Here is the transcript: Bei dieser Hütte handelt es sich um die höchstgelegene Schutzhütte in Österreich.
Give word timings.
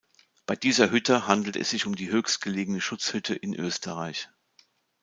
Bei 0.47 0.55
dieser 0.55 0.89
Hütte 0.89 1.27
handelt 1.27 1.55
es 1.55 1.69
sich 1.69 1.85
um 1.85 1.93
die 1.93 2.09
höchstgelegene 2.09 2.81
Schutzhütte 2.81 3.35
in 3.35 3.55
Österreich. 3.55 4.29